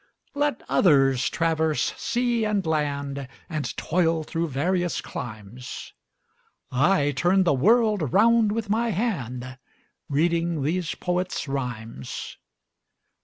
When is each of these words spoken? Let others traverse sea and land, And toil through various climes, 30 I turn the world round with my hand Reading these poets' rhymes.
Let 0.33 0.63
others 0.67 1.29
traverse 1.29 1.93
sea 1.95 2.43
and 2.43 2.65
land, 2.65 3.27
And 3.47 3.77
toil 3.77 4.23
through 4.23 4.47
various 4.47 4.99
climes, 4.99 5.93
30 6.71 6.81
I 6.81 7.11
turn 7.11 7.43
the 7.43 7.53
world 7.53 8.11
round 8.11 8.51
with 8.51 8.67
my 8.67 8.89
hand 8.89 9.59
Reading 10.09 10.63
these 10.63 10.95
poets' 10.95 11.47
rhymes. 11.47 12.37